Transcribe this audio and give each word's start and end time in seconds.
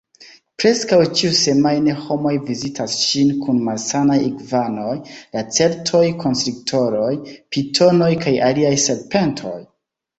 Preskaŭ 0.61 0.97
ĉiusemajne 1.19 1.93
homoj 2.05 2.31
vizitas 2.47 2.95
ŝin 3.03 3.29
kun 3.45 3.61
malsanaj 3.69 4.17
igvanoj, 4.31 4.97
lacertoj, 5.37 6.05
konstriktoroj, 6.27 7.15
pitonoj 7.31 8.13
kaj 8.27 8.39
aliaj 8.51 8.77
serpentoj. 8.91 9.59